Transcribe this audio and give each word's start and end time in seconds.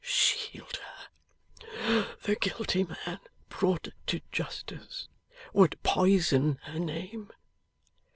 Shield 0.03 0.77
her. 0.79 2.17
The 2.23 2.35
guilty 2.35 2.85
man, 2.85 3.19
brought 3.49 3.89
to 4.07 4.21
justice, 4.31 5.07
would 5.53 5.77
poison 5.83 6.55
her 6.63 6.79
name. 6.79 7.29